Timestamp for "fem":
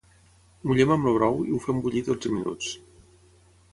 1.67-1.83